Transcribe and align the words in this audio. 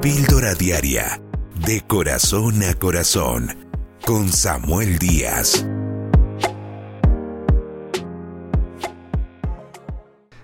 Píldora 0.00 0.54
Diaria, 0.54 1.20
de 1.66 1.80
corazón 1.80 2.62
a 2.62 2.74
corazón, 2.74 3.48
con 4.06 4.28
Samuel 4.28 4.96
Díaz. 5.00 5.66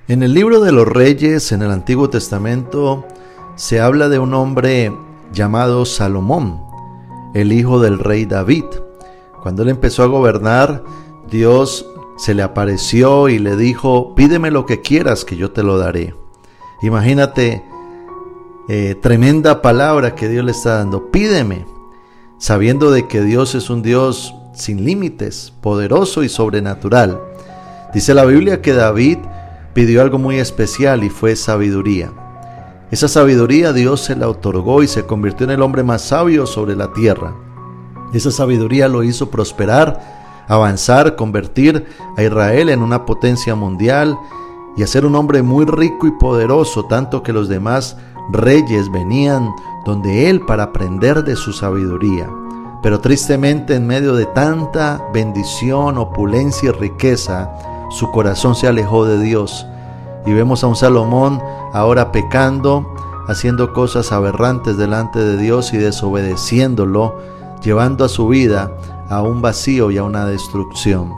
En 0.09 0.25
el 0.25 0.35
libro 0.35 0.59
de 0.59 0.72
los 0.72 0.88
reyes, 0.88 1.53
en 1.53 1.62
el 1.62 1.71
Antiguo 1.71 2.10
Testamento, 2.10 3.06
se 3.54 3.80
habla 3.80 4.08
de 4.08 4.19
un 4.19 4.35
hombre 4.35 4.92
llamado 5.32 5.84
Salomón, 5.84 6.60
el 7.32 7.52
hijo 7.52 7.78
del 7.78 8.00
rey 8.00 8.24
David. 8.24 8.64
Cuando 9.40 9.62
él 9.62 9.68
empezó 9.68 10.02
a 10.02 10.06
gobernar, 10.06 10.82
Dios 11.30 11.88
se 12.16 12.34
le 12.34 12.42
apareció 12.42 13.28
y 13.28 13.38
le 13.38 13.54
dijo, 13.56 14.16
pídeme 14.16 14.50
lo 14.50 14.66
que 14.66 14.80
quieras 14.80 15.24
que 15.24 15.36
yo 15.36 15.52
te 15.52 15.62
lo 15.62 15.78
daré. 15.78 16.12
Imagínate, 16.82 17.62
eh, 18.68 18.95
tremenda 19.00 19.60
palabra 19.60 20.14
que 20.14 20.28
Dios 20.28 20.45
le 20.45 20.52
está 20.52 20.78
dando, 20.78 21.10
pídeme, 21.10 21.66
sabiendo 22.38 22.90
de 22.90 23.06
que 23.06 23.23
Dios 23.23 23.54
es 23.54 23.68
un 23.68 23.82
Dios 23.82 24.34
sin 24.54 24.84
límites, 24.84 25.52
poderoso 25.60 26.23
y 26.23 26.28
sobrenatural. 26.28 27.20
Dice 27.92 28.14
la 28.14 28.24
Biblia 28.24 28.62
que 28.62 28.73
David 28.73 29.18
pidió 29.74 30.00
algo 30.00 30.18
muy 30.18 30.38
especial 30.38 31.04
y 31.04 31.10
fue 31.10 31.37
sabiduría. 31.37 32.10
Esa 32.90 33.09
sabiduría 33.09 33.73
Dios 33.73 34.00
se 34.00 34.16
la 34.16 34.28
otorgó 34.28 34.82
y 34.82 34.88
se 34.88 35.04
convirtió 35.04 35.45
en 35.45 35.51
el 35.51 35.62
hombre 35.62 35.82
más 35.82 36.02
sabio 36.02 36.46
sobre 36.46 36.76
la 36.76 36.92
tierra. 36.92 37.34
Esa 38.12 38.30
sabiduría 38.30 38.88
lo 38.88 39.02
hizo 39.02 39.30
prosperar, 39.30 40.45
avanzar, 40.48 41.16
convertir 41.16 41.87
a 42.16 42.23
Israel 42.23 42.68
en 42.68 42.82
una 42.82 43.04
potencia 43.04 43.54
mundial 43.54 44.16
y 44.76 44.82
hacer 44.82 45.04
un 45.04 45.16
hombre 45.16 45.42
muy 45.42 45.65
rico 45.65 46.06
y 46.06 46.12
poderoso, 46.12 46.84
tanto 46.87 47.23
que 47.23 47.32
los 47.32 47.48
demás 47.48 47.96
reyes 48.30 48.91
venían 48.91 49.55
donde 49.85 50.30
él 50.30 50.40
para 50.40 50.65
aprender 50.65 51.24
de 51.24 51.37
su 51.37 51.52
sabiduría. 51.52 52.29
Pero 52.82 53.01
tristemente 53.01 53.74
en 53.74 53.87
medio 53.87 54.15
de 54.15 54.26
tanta 54.26 55.02
bendición, 55.12 55.96
opulencia 55.98 56.68
y 56.68 56.73
riqueza, 56.73 57.51
su 57.90 58.10
corazón 58.10 58.54
se 58.54 58.68
alejó 58.68 59.07
de 59.07 59.21
Dios. 59.21 59.66
Y 60.26 60.32
vemos 60.32 60.65
a 60.65 60.66
un 60.66 60.76
Salomón 60.76 61.40
ahora 61.73 62.13
pecando, 62.13 62.95
haciendo 63.29 63.73
cosas 63.73 64.13
aberrantes 64.13 64.77
delante 64.77 65.19
de 65.19 65.37
Dios 65.37 65.73
y 65.73 65.79
desobedeciéndolo, 65.79 67.17
llevando 67.63 68.05
a 68.05 68.09
su 68.09 68.29
vida 68.29 68.70
a 69.09 69.23
un 69.23 69.43
vacío 69.43 69.91
y 69.91 69.98
a 69.98 70.05
una 70.05 70.27
destrucción. 70.27 71.13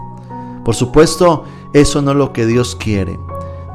Por 0.64 0.74
supuesto, 0.74 1.44
eso 1.72 2.02
no 2.02 2.12
es 2.12 2.16
lo 2.16 2.32
que 2.32 2.46
Dios 2.46 2.76
quiere. 2.76 3.18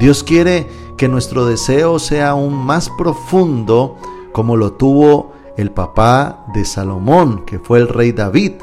Dios 0.02 0.24
quiere 0.24 0.68
que 0.98 1.08
nuestro 1.08 1.46
deseo 1.46 2.00
sea 2.00 2.30
aún 2.30 2.56
más 2.56 2.90
profundo 2.98 3.98
como 4.32 4.58
lo 4.58 4.74
tuvo 4.74 5.32
el 5.58 5.70
papá 5.70 6.44
de 6.56 6.66
Salomón, 6.66 7.46
que 7.46 7.60
fue 7.60 7.78
el 7.78 7.88
rey 7.88 8.12
David. 8.12 8.54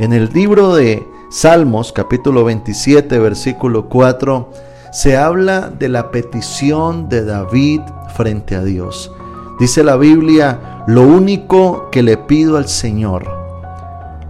En 0.00 0.12
el 0.12 0.28
libro 0.32 0.74
de 0.74 1.06
Salmos 1.30 1.92
capítulo 1.92 2.42
27 2.42 3.16
versículo 3.20 3.88
4 3.88 4.50
se 4.90 5.16
habla 5.16 5.70
de 5.70 5.88
la 5.88 6.10
petición 6.10 7.08
de 7.08 7.24
David 7.24 7.82
frente 8.16 8.56
a 8.56 8.64
Dios. 8.64 9.12
Dice 9.60 9.84
la 9.84 9.96
Biblia, 9.96 10.82
lo 10.88 11.02
único 11.02 11.90
que 11.92 12.02
le 12.02 12.16
pido 12.16 12.56
al 12.56 12.66
Señor, 12.66 13.30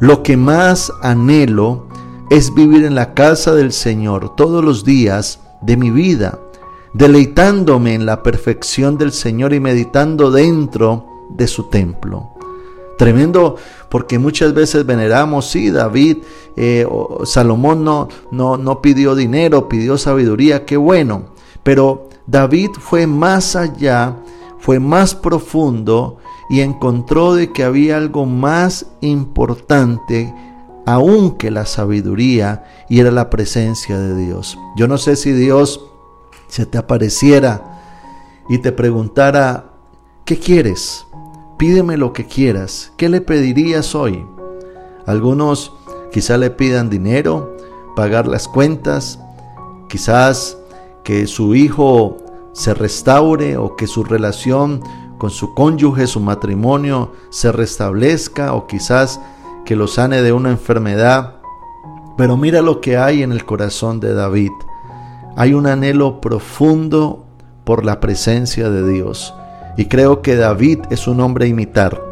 lo 0.01 0.23
que 0.23 0.37
más 0.37 0.93
anhelo 1.01 1.87
es 2.29 2.53
vivir 2.53 2.85
en 2.85 2.95
la 2.95 3.15
casa 3.15 3.55
del 3.55 3.73
Señor 3.73 4.37
todos 4.37 4.63
los 4.63 4.85
días 4.85 5.41
de 5.67 5.77
mi 5.77 5.91
vida, 5.91 6.39
deleitándome 6.95 7.95
en 7.95 8.07
la 8.07 8.23
perfección 8.23 8.97
del 8.97 9.13
Señor 9.13 9.53
y 9.53 9.61
meditando 9.61 10.31
dentro 10.31 11.07
de 11.31 11.47
su 11.47 11.65
templo. 11.65 12.31
Tremendo 12.97 13.57
porque 13.91 14.19
muchas 14.19 14.55
veces 14.55 14.87
veneramos, 14.87 15.51
sí, 15.51 15.71
David, 15.71 16.19
eh, 16.57 16.87
Salomón 17.25 17.85
no, 17.85 18.09
no, 18.31 18.57
no 18.57 18.81
pidió 18.81 19.15
dinero, 19.15 19.69
pidió 19.69 19.99
sabiduría, 19.99 20.65
qué 20.65 20.79
bueno, 20.79 21.27
pero 21.63 22.09
David 22.27 22.71
fue 22.81 23.07
más 23.07 23.55
allá, 23.55 24.17
fue 24.59 24.81
más 24.81 25.15
profundo 25.15 26.17
y 26.49 26.61
encontró 26.61 27.35
de 27.35 27.53
que 27.53 27.65
había 27.65 27.97
algo 27.97 28.25
más 28.25 28.87
importante 29.01 30.33
aún 30.87 31.33
que 31.37 31.51
la 31.51 31.67
sabiduría 31.67 32.65
y 32.89 33.01
era 33.01 33.11
la 33.11 33.29
presencia 33.29 33.99
de 33.99 34.17
Dios. 34.17 34.57
Yo 34.77 34.89
no 34.89 34.97
sé 34.97 35.17
si 35.17 35.33
Dios 35.33 35.85
se 36.49 36.65
te 36.65 36.79
apareciera 36.79 37.81
y 38.49 38.59
te 38.59 38.73
preguntara, 38.73 39.73
¿qué 40.25 40.39
quieres? 40.39 41.07
Pídeme 41.59 41.97
lo 41.97 42.13
que 42.13 42.27
quieras. 42.27 42.93
¿Qué 42.97 43.09
le 43.09 43.21
pedirías 43.21 43.95
hoy? 43.95 44.25
Algunos 45.07 45.73
quizá 46.13 46.39
le 46.39 46.51
pidan 46.51 46.89
dinero, 46.89 47.57
pagar 47.97 48.29
las 48.29 48.47
cuentas, 48.47 49.19
quizás 49.89 50.57
que 51.03 51.27
su 51.27 51.55
hijo 51.55 52.17
se 52.53 52.75
restaure 52.75 53.57
o 53.57 53.77
que 53.77 53.87
su 53.87 54.05
relación 54.05 54.83
con 55.19 55.31
su 55.31 55.55
cónyuge, 55.55 56.07
su 56.07 56.21
matrimonio 56.21 57.13
se 57.31 57.51
restablezca 57.51 58.55
o 58.55 58.67
quizás 58.67 59.21
que 59.67 59.77
lo 59.77 59.87
sane 59.87 60.23
de 60.23 60.33
una 60.33 60.51
enfermedad. 60.51 61.35
Pero 62.17 62.39
mira 62.39 62.63
lo 62.63 62.81
que 62.81 62.97
hay 62.97 63.23
en 63.23 63.33
el 63.33 63.45
corazón 63.45 64.01
de 64.01 64.15
David. 64.15 64.53
Hay 65.37 65.53
un 65.53 65.67
anhelo 65.67 66.23
profundo 66.23 67.27
por 67.65 67.85
la 67.85 68.01
presencia 68.01 68.71
de 68.71 68.91
Dios. 68.91 69.35
Y 69.77 69.85
creo 69.87 70.23
que 70.23 70.37
David 70.37 70.79
es 70.89 71.07
un 71.07 71.21
hombre 71.21 71.45
a 71.45 71.49
imitar. 71.49 72.03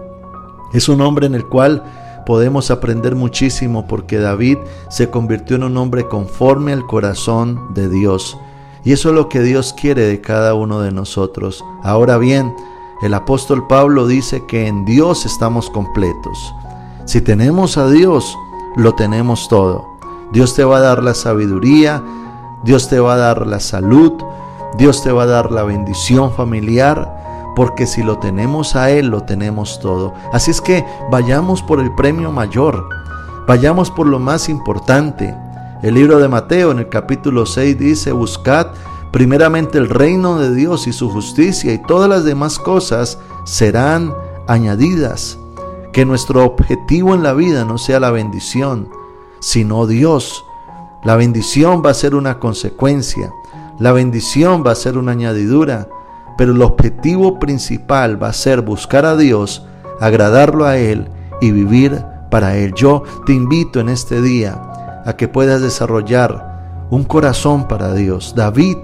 Es 0.75 0.91
un 0.91 1.01
hombre 1.01 1.27
en 1.27 1.35
el 1.35 1.47
cual 1.47 1.83
podemos 2.27 2.71
aprender 2.71 3.15
muchísimo 3.15 3.87
porque 3.87 4.19
David 4.19 4.59
se 4.91 5.09
convirtió 5.09 5.57
en 5.57 5.63
un 5.65 5.77
hombre 5.79 6.07
conforme 6.07 6.73
al 6.73 6.87
corazón 6.87 7.73
de 7.73 7.89
Dios. 7.89 8.37
Y 8.85 8.93
eso 8.93 9.09
es 9.09 9.15
lo 9.15 9.31
que 9.31 9.41
Dios 9.41 9.73
quiere 9.73 10.03
de 10.03 10.21
cada 10.21 10.53
uno 10.55 10.81
de 10.81 10.93
nosotros. 10.93 11.65
Ahora 11.83 12.19
bien, 12.19 12.55
el 13.03 13.15
apóstol 13.15 13.67
Pablo 13.67 14.07
dice 14.07 14.45
que 14.47 14.67
en 14.67 14.85
Dios 14.85 15.25
estamos 15.25 15.71
completos. 15.71 16.55
Si 17.07 17.21
tenemos 17.21 17.77
a 17.77 17.89
Dios, 17.89 18.39
lo 18.77 18.95
tenemos 18.95 19.49
todo. 19.49 19.99
Dios 20.33 20.55
te 20.55 20.65
va 20.65 20.79
a 20.79 20.81
dar 20.81 21.03
la 21.03 21.15
sabiduría, 21.15 22.03
Dios 22.65 22.89
te 22.89 22.99
va 22.99 23.15
a 23.15 23.19
dar 23.19 23.47
la 23.47 23.61
salud, 23.61 24.13
Dios 24.79 25.03
te 25.03 25.13
va 25.13 25.25
a 25.25 25.27
dar 25.27 25.53
la 25.53 25.65
bendición 25.65 26.33
familiar, 26.33 27.53
porque 27.55 27.87
si 27.87 28.03
lo 28.03 28.19
tenemos 28.19 28.75
a 28.75 28.91
Él, 28.91 29.09
lo 29.09 29.23
tenemos 29.23 29.81
todo. 29.81 30.15
Así 30.33 30.51
es 30.51 30.63
que 30.63 30.85
vayamos 31.11 31.63
por 31.63 31.79
el 31.79 31.95
premio 31.95 32.33
mayor, 32.33 32.89
vayamos 33.47 33.91
por 33.91 34.07
lo 34.07 34.19
más 34.19 34.49
importante. 34.49 35.37
El 35.83 35.95
libro 35.95 36.19
de 36.19 36.29
Mateo 36.29 36.71
en 36.71 36.79
el 36.79 36.89
capítulo 36.89 37.45
6 37.45 37.79
dice, 37.79 38.13
buscad 38.13 38.69
primeramente 39.13 39.77
el 39.77 39.91
reino 39.91 40.39
de 40.39 40.55
Dios 40.55 40.87
y 40.87 40.93
su 40.95 41.11
justicia 41.11 41.73
y 41.73 41.79
todas 41.79 42.09
las 42.09 42.25
demás 42.25 42.59
cosas 42.59 43.19
serán 43.45 44.13
añadidas. 44.49 45.39
Que 45.95 46.05
nuestro 46.05 46.45
objetivo 46.45 47.15
en 47.15 47.23
la 47.23 47.33
vida 47.33 47.65
no 47.65 47.79
sea 47.79 48.01
la 48.01 48.11
bendición, 48.11 48.91
sino 49.41 49.87
Dios. 49.87 50.45
La 51.05 51.17
bendición 51.17 51.83
va 51.85 51.91
a 51.91 51.95
ser 51.95 52.15
una 52.15 52.39
consecuencia, 52.39 53.33
la 53.79 53.93
bendición 53.93 54.63
va 54.67 54.73
a 54.73 54.75
ser 54.75 54.99
una 54.99 55.13
añadidura 55.13 55.89
pero 56.37 56.53
el 56.53 56.63
objetivo 56.63 57.39
principal 57.39 58.23
va 58.23 58.29
a 58.29 58.33
ser 58.33 58.63
buscar 58.63 59.05
a 59.05 59.17
Dios, 59.17 59.65
agradarlo 60.01 60.67
a 60.67 60.77
Él 60.77 61.09
y 61.41 61.51
vivir 61.51 62.05
para 62.31 62.57
Él. 62.57 62.75
Yo 62.75 63.05
te 63.27 63.33
invito 63.33 63.81
en 63.81 63.89
este 63.89 64.21
día 64.21 65.03
a 65.05 65.17
que 65.17 65.29
puedas 65.29 65.63
desarrollar 65.63 66.87
un 66.91 67.05
corazón 67.05 67.69
para 67.69 67.95
Dios. 67.95 68.35
David 68.37 68.79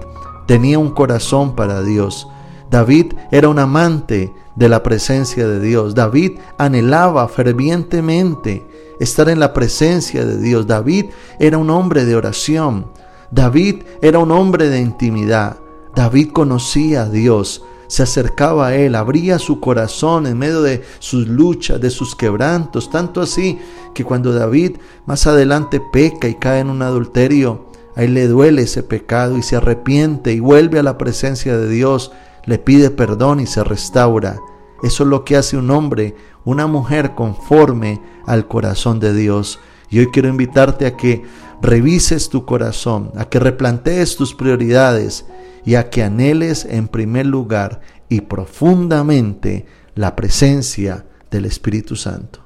tenía 0.47 0.79
un 0.79 0.91
corazón 0.91 1.55
para 1.55 1.81
Dios. 1.81 2.27
David 2.71 3.13
era 3.31 3.49
un 3.49 3.59
amante 3.59 4.33
de 4.55 4.69
la 4.69 4.81
presencia 4.81 5.45
de 5.45 5.59
Dios. 5.59 5.93
David 5.93 6.39
anhelaba 6.57 7.27
fervientemente 7.27 8.65
estar 8.97 9.27
en 9.27 9.41
la 9.41 9.51
presencia 9.51 10.25
de 10.25 10.37
Dios. 10.37 10.67
David 10.67 11.07
era 11.37 11.57
un 11.57 11.69
hombre 11.69 12.05
de 12.05 12.15
oración. 12.15 12.87
David 13.29 13.83
era 14.01 14.19
un 14.19 14.31
hombre 14.31 14.69
de 14.69 14.79
intimidad. 14.79 15.57
David 15.93 16.29
conocía 16.31 17.03
a 17.03 17.09
Dios, 17.09 17.65
se 17.87 18.03
acercaba 18.03 18.67
a 18.67 18.75
Él, 18.75 18.95
abría 18.95 19.37
su 19.37 19.59
corazón 19.59 20.25
en 20.25 20.37
medio 20.37 20.61
de 20.61 20.81
sus 20.99 21.27
luchas, 21.27 21.81
de 21.81 21.89
sus 21.89 22.15
quebrantos, 22.15 22.89
tanto 22.89 23.19
así 23.19 23.59
que 23.93 24.05
cuando 24.05 24.31
David 24.31 24.77
más 25.05 25.27
adelante 25.27 25.81
peca 25.91 26.29
y 26.29 26.35
cae 26.35 26.61
en 26.61 26.69
un 26.69 26.81
adulterio, 26.81 27.65
a 27.93 28.03
él 28.03 28.13
le 28.13 28.27
duele 28.29 28.61
ese 28.61 28.83
pecado 28.83 29.37
y 29.37 29.43
se 29.43 29.57
arrepiente 29.57 30.31
y 30.31 30.39
vuelve 30.39 30.79
a 30.79 30.83
la 30.83 30.97
presencia 30.97 31.57
de 31.57 31.67
Dios, 31.67 32.13
le 32.45 32.57
pide 32.57 32.89
perdón 32.89 33.39
y 33.39 33.47
se 33.47 33.63
restaura. 33.63 34.37
Eso 34.83 35.03
es 35.03 35.09
lo 35.09 35.23
que 35.23 35.37
hace 35.37 35.57
un 35.57 35.69
hombre, 35.71 36.15
una 36.43 36.67
mujer 36.67 37.13
conforme 37.15 38.01
al 38.25 38.47
corazón 38.47 38.99
de 38.99 39.13
Dios. 39.13 39.59
Y 39.89 39.99
hoy 39.99 40.07
quiero 40.07 40.29
invitarte 40.29 40.85
a 40.85 40.97
que 40.97 41.23
revises 41.61 42.29
tu 42.29 42.45
corazón, 42.45 43.11
a 43.15 43.25
que 43.25 43.39
replantees 43.39 44.15
tus 44.15 44.33
prioridades 44.33 45.25
y 45.65 45.75
a 45.75 45.89
que 45.89 46.03
anheles 46.03 46.65
en 46.65 46.87
primer 46.87 47.25
lugar 47.25 47.81
y 48.09 48.21
profundamente 48.21 49.65
la 49.95 50.15
presencia 50.15 51.05
del 51.29 51.45
Espíritu 51.45 51.95
Santo. 51.95 52.39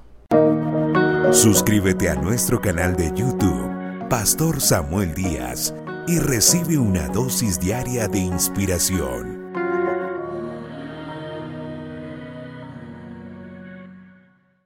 Suscríbete 1.32 2.10
a 2.10 2.16
nuestro 2.16 2.62
canal 2.62 2.96
de 2.96 3.12
YouTube, 3.16 4.08
Pastor 4.10 4.62
Samuel 4.62 5.14
Díaz, 5.16 5.74
y 6.08 6.20
recibe 6.20 6.78
una 6.78 7.08
dosis 7.08 7.60
diaria 7.60 8.08
de 8.08 8.20
inspiración. 8.20 9.35